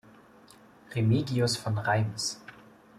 Remigius 0.95 1.57
von 1.57 1.77
Reims. 1.77 2.41